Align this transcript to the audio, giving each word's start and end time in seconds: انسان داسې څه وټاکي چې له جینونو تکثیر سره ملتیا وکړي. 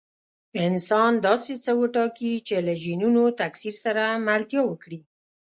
انسان 0.67 1.11
داسې 1.27 1.53
څه 1.63 1.71
وټاکي 1.81 2.33
چې 2.47 2.55
له 2.67 2.73
جینونو 2.83 3.23
تکثیر 3.41 3.75
سره 3.85 4.03
ملتیا 4.27 4.61
وکړي. 4.65 4.99